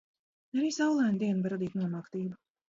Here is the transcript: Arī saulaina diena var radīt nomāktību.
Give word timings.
Arī 0.61 0.71
saulaina 0.77 1.19
diena 1.25 1.45
var 1.45 1.55
radīt 1.57 1.77
nomāktību. 1.83 2.41